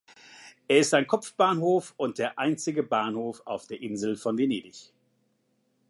[0.67, 4.89] Er ist ein Kopfbahnhof und der einzige Bahnhof auf der Insel von Venedig.